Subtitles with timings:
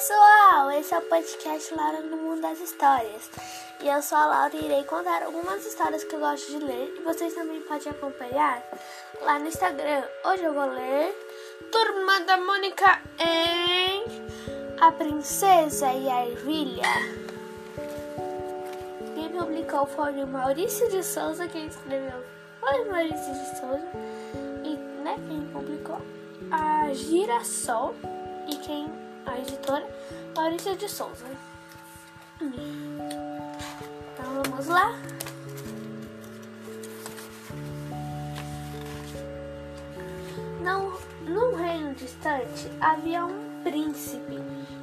[0.00, 3.30] pessoal, esse é o podcast Laura no Mundo das Histórias.
[3.82, 6.94] E eu sou a Laura e irei contar algumas histórias que eu gosto de ler
[6.96, 8.62] e vocês também podem acompanhar
[9.20, 10.02] lá no Instagram.
[10.24, 11.14] Hoje eu vou ler
[11.70, 14.06] Turma da Mônica em
[14.80, 16.88] A Princesa e a Ervilha.
[19.14, 22.24] Quem publicou foi o Maurício de Souza, quem escreveu
[22.58, 23.86] foi o Maurício de Souza
[24.64, 26.00] e né, quem publicou
[26.50, 27.94] a Girassol
[28.48, 29.86] e quem a editora
[30.34, 31.24] Maurícia de Souza.
[32.40, 34.92] Então vamos lá.
[40.62, 44.38] Não, num reino distante havia um príncipe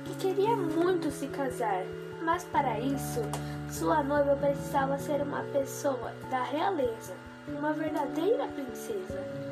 [0.05, 1.83] que queria muito se casar,
[2.21, 3.21] mas para isso
[3.69, 7.13] sua noiva precisava ser uma pessoa da realeza,
[7.47, 9.46] uma verdadeira princesa.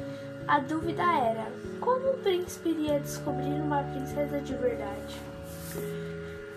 [0.48, 5.20] A dúvida era como o príncipe iria descobrir uma princesa de verdade.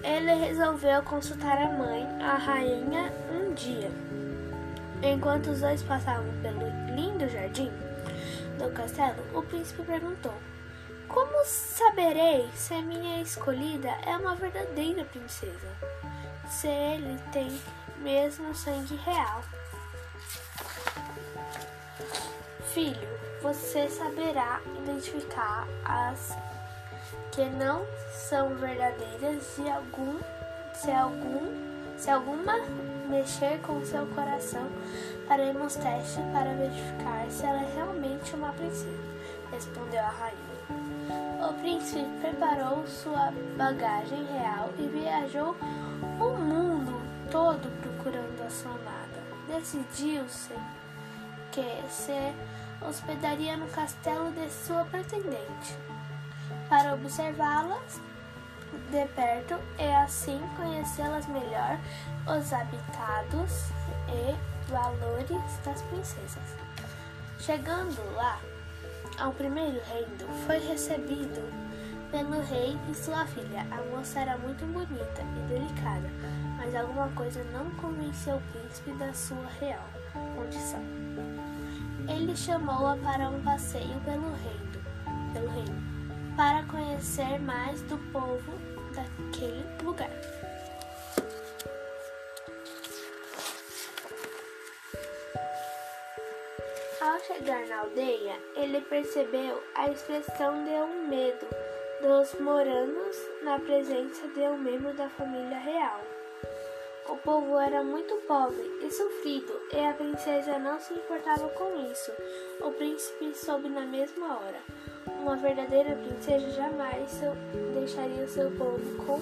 [0.02, 3.90] Ele resolveu consultar a mãe, a rainha, um dia.
[5.02, 7.70] Enquanto os dois passavam pelo lindo jardim
[8.58, 10.34] do castelo, o príncipe perguntou:
[11.08, 15.68] Como saberei se a minha escolhida é uma verdadeira princesa?
[16.46, 17.58] Se ele tem
[18.02, 19.42] mesmo sangue real?
[22.74, 26.36] Filho, você saberá identificar as
[27.32, 30.18] que não são verdadeiras se algum
[30.74, 32.54] se algum se alguma
[33.08, 34.68] mexer com seu coração
[35.26, 39.08] faremos teste para verificar se ela é realmente uma princesa
[39.50, 41.48] respondeu a rainha.
[41.48, 45.56] O príncipe preparou sua bagagem real e viajou
[46.20, 49.18] o mundo todo procurando a sua amada.
[49.48, 50.52] Decidiu-se
[51.50, 52.34] que se
[52.82, 55.76] hospedaria no castelo de sua pretendente,
[56.68, 58.00] para observá-las
[58.90, 61.78] de perto e assim conhecê-las melhor,
[62.26, 63.70] os habitados
[64.08, 66.56] e valores das princesas.
[67.38, 68.38] Chegando lá,
[69.18, 71.42] ao primeiro reino, foi recebido
[72.10, 73.66] pelo rei e sua filha.
[73.70, 76.08] A moça era muito bonita e delicada,
[76.56, 79.84] mas alguma coisa não convenceu o príncipe da sua real
[80.34, 80.82] condição.
[82.08, 88.52] Ele chamou-a para um passeio pelo reino, pelo reino, para conhecer mais do povo
[88.94, 90.10] daquele lugar.
[97.00, 101.46] Ao chegar na aldeia, ele percebeu a expressão de um medo
[102.00, 106.17] dos moranos na presença de um membro da família real.
[107.08, 112.12] O povo era muito pobre e sofrido, e a princesa não se importava com isso.
[112.60, 114.60] O príncipe soube na mesma hora.
[115.06, 117.20] Uma verdadeira princesa jamais
[117.72, 119.18] deixaria seu povo com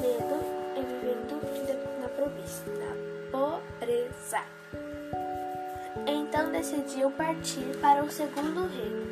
[0.00, 0.40] medo
[0.74, 4.42] e na província, na pobreza.
[6.06, 9.06] Então decidiu partir para o segundo reino,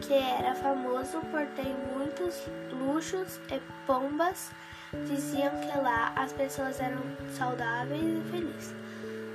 [0.00, 2.42] que era famoso por ter muitos
[2.72, 4.50] luxos e pombas
[4.92, 7.00] Diziam que lá as pessoas eram
[7.36, 8.74] saudáveis e felizes.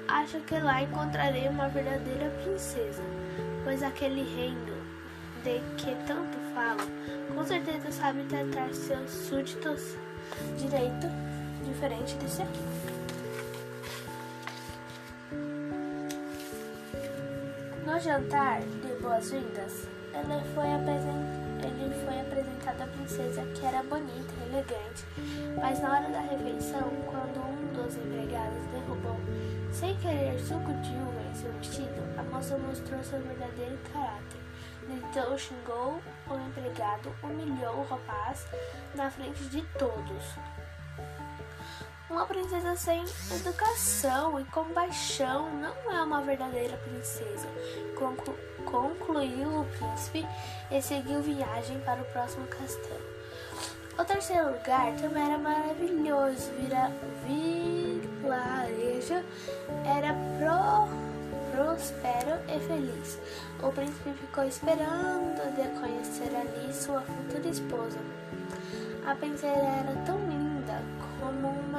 [0.07, 3.01] Acho que lá encontrarei uma verdadeira princesa,
[3.63, 4.77] pois aquele reino
[5.43, 6.83] de que tanto falo,
[7.33, 9.95] com certeza sabe tratar seus súditos
[10.57, 11.07] direito,
[11.65, 12.59] diferente desse aqui.
[17.83, 21.36] No jantar de boas-vindas, ele foi apresentado
[21.81, 25.05] ele foi apresentado à princesa, que era bonita e elegante.
[25.59, 29.19] Mas na hora da refeição, quando um dos empregados derrubou,
[29.71, 34.41] sem querer, suco de uva em seu vestido, a moça mostrou seu verdadeiro caráter.
[34.87, 38.47] Gritou, xingou o empregado, humilhou o rapaz
[38.95, 40.56] na frente de todos.
[42.09, 43.03] Uma princesa sem
[43.35, 47.49] educação e compaixão não é uma verdadeira princesa,
[47.95, 50.25] Conclu concluiu o príncipe
[50.71, 53.01] e seguiu viagem para o próximo castelo.
[53.99, 56.91] O terceiro lugar também era maravilhoso, vira
[57.25, 59.15] vilarejo,
[59.85, 60.87] era pro,
[61.51, 63.19] próspero e feliz.
[63.61, 67.99] O príncipe ficou esperando de conhecer ali sua futura esposa.
[69.05, 70.36] A princesa era tão linda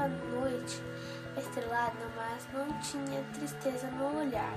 [0.08, 0.82] noite
[1.36, 4.56] estrelada, mas não tinha tristeza no olhar.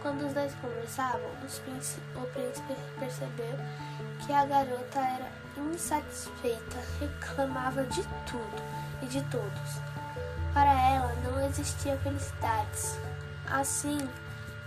[0.00, 3.58] Quando os dois conversavam, o príncipe percebeu
[4.24, 8.62] que a garota era insatisfeita, reclamava de tudo
[9.02, 9.80] e de todos.
[10.54, 12.98] Para ela não existia felicidades.
[13.50, 13.98] Assim,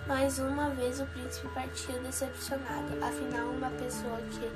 [0.08, 2.94] Mais uma vez o príncipe partiu decepcionado.
[3.02, 4.52] Afinal, uma pessoa que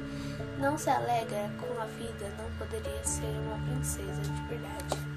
[0.62, 5.09] não se alegra com a vida não poderia ser uma princesa de verdade.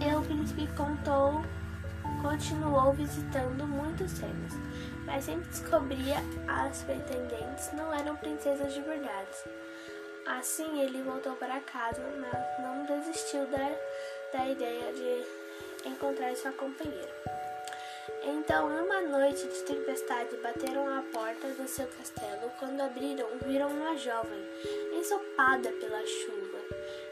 [0.00, 1.44] E o príncipe contou,
[2.20, 4.52] continuou visitando muitos reinos,
[5.04, 6.16] mas sempre descobria
[6.48, 9.36] as pretendentes não eram princesas de verdade.
[10.26, 13.70] Assim ele voltou para casa, mas não desistiu da
[14.32, 17.12] da ideia de encontrar sua companheira.
[18.24, 22.50] Então, numa noite de tempestade, bateram à porta do seu castelo.
[22.58, 24.42] Quando abriram, viram uma jovem,
[24.98, 26.51] ensopada pela chuva,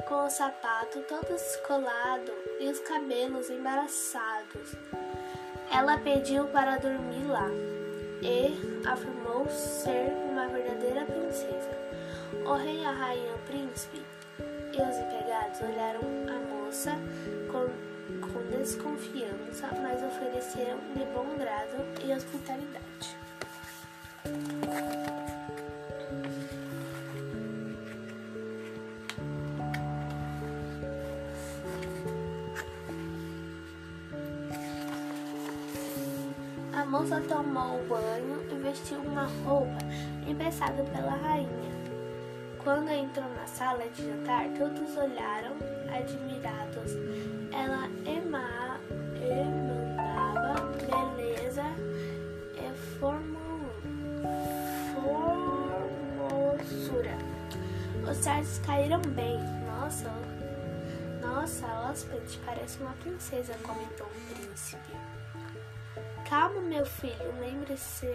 [0.03, 4.75] com o sapato todo descolado e os cabelos embaraçados.
[5.73, 7.49] Ela pediu para dormir lá
[8.23, 11.71] e afirmou ser uma verdadeira princesa.
[12.45, 14.03] O rei, a rainha, o príncipe
[14.73, 16.93] e os empregados olharam a moça
[17.51, 17.69] com,
[18.27, 23.17] com desconfiança, mas ofereceram de bom grado e hospitalidade.
[36.73, 39.79] A moça tomou banho e vestiu uma roupa
[40.27, 41.71] emprestada pela rainha.
[42.63, 45.57] Quando entrou na sala de jantar, todos olharam
[45.89, 46.93] admirados.
[47.53, 48.79] Ela ema,
[49.21, 51.65] emanava beleza
[52.55, 53.51] e formosura.
[58.09, 59.41] Os sartos caíram bem.
[59.67, 60.13] Nossa,
[61.21, 64.93] nossa, hóspede parece uma princesa, comentou o príncipe.
[66.31, 68.07] Calma, meu filho, lembre-se,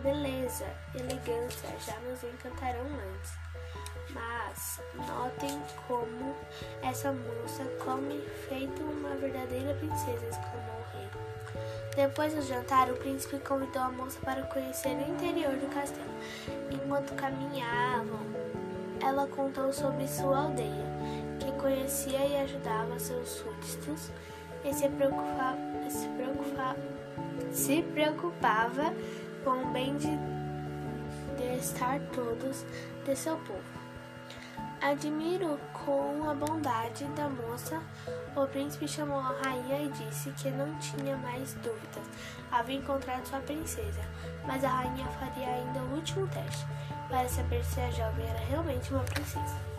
[0.00, 3.32] beleza, elegância já nos encantarão antes.
[4.10, 5.58] Mas notem
[5.88, 6.36] como
[6.82, 11.08] essa moça come feito uma verdadeira princesa, exclamou o rei.
[11.96, 16.12] Depois do jantar, o príncipe convidou a moça para conhecer o interior do castelo.
[16.70, 18.20] Enquanto caminhavam,
[19.00, 20.84] ela contou sobre sua aldeia,
[21.40, 24.10] que conhecia e ajudava seus súditos
[24.64, 26.76] e se preocupava, se preocupava,
[27.52, 28.94] se preocupava
[29.44, 30.10] com o bem de,
[31.36, 32.64] de estar todos
[33.04, 33.82] de seu povo.
[34.80, 37.80] Admiro com a bondade da moça.
[38.34, 42.04] O príncipe chamou a rainha e disse que não tinha mais dúvidas.
[42.50, 44.00] Havia encontrado sua princesa,
[44.44, 46.66] mas a rainha faria ainda o último teste
[47.08, 49.71] para saber se a jovem era realmente uma princesa.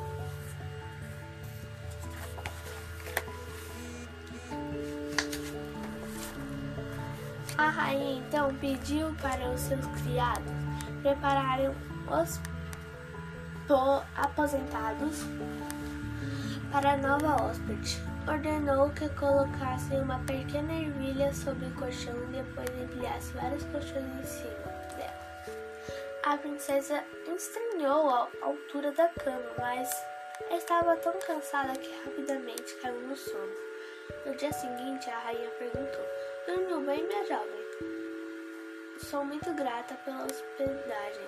[7.57, 10.51] A rainha então pediu para os seus criados
[11.01, 12.39] prepararem os
[14.15, 15.23] aposentados
[16.71, 18.01] para a nova hóspede.
[18.27, 24.23] Ordenou que colocassem uma pequena ervilha sobre o colchão e depois empilhasse vários colchões em
[24.23, 25.23] cima dela.
[26.25, 29.89] A princesa estranhou a altura da cama, mas
[30.51, 33.53] estava tão cansada que rapidamente caiu no sono.
[34.25, 36.06] No dia seguinte, a rainha perguntou:
[36.45, 37.63] Dormiu bem, minha jovem?
[39.00, 41.28] Sou muito grata pela hospedagem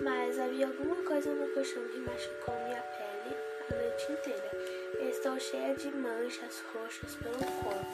[0.00, 3.36] mas havia alguma coisa no colchão que machucou minha pele
[3.70, 4.50] a noite inteira.
[5.08, 7.84] Estou cheia de manchas roxas pelo corpo.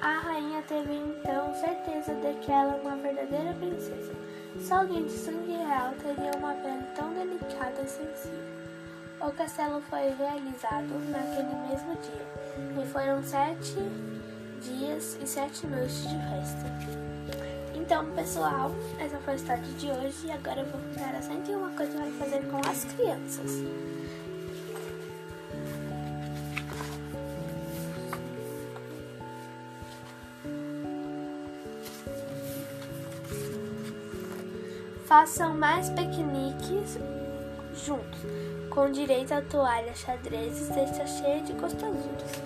[0.00, 3.51] A rainha teve então certeza de que ela é uma verdadeira.
[4.72, 8.40] Só alguém de sangue real teria uma pele tão delicada e sensível.
[9.20, 13.76] O castelo foi realizado naquele mesmo dia, e foram sete
[14.62, 16.72] dias e sete noites de festa.
[17.74, 21.76] Então, pessoal, essa foi a história de hoje e agora eu vou contar as 101
[21.76, 23.50] coisas para fazer com as crianças.
[35.12, 36.98] Façam mais piqueniques
[37.84, 38.18] juntos
[38.70, 42.42] com direito a toalha, xadrez e cesta cheia de gostosuras.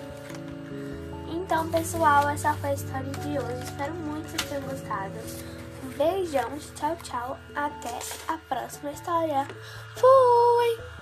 [1.28, 3.62] Então, pessoal, essa foi a história de hoje.
[3.62, 5.14] Espero muito que tenham gostado.
[5.84, 7.38] Um beijão, tchau, tchau.
[7.54, 9.46] Até a próxima história.
[9.94, 10.95] Fui!